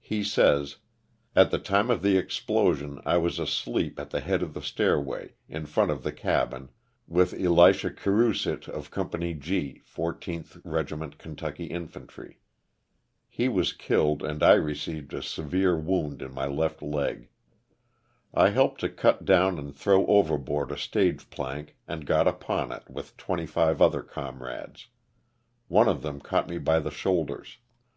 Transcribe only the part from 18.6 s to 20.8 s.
to cut down and throw overboard a